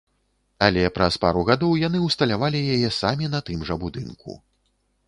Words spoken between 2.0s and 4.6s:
ўсталявалі яе самі на тым жа будынку.